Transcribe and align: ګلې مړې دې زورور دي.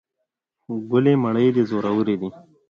ګلې 0.91 1.13
مړې 1.23 1.47
دې 1.55 1.63
زورور 1.69 2.07
دي. 2.21 2.29